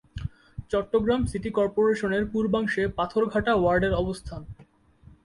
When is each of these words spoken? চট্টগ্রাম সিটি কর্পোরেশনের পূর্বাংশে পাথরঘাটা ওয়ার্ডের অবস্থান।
চট্টগ্রাম 0.71 1.21
সিটি 1.31 1.49
কর্পোরেশনের 1.57 2.23
পূর্বাংশে 2.33 2.83
পাথরঘাটা 2.97 3.53
ওয়ার্ডের 3.55 3.93
অবস্থান। 3.93 4.41